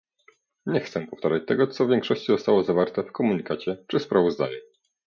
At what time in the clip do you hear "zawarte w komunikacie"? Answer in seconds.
2.63-3.77